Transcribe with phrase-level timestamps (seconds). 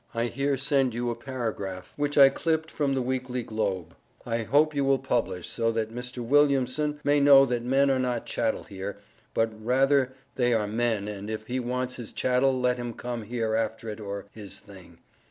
[0.15, 3.93] I here send you a paragraph which I clipted from the weekly Glob.
[4.25, 6.25] I hope you will publish so that Mr.
[6.25, 8.97] Williamson may know that men are not chattel here
[9.35, 13.53] but reather they are men and if he wants his chattle let him come here
[13.53, 14.97] after it or his thing.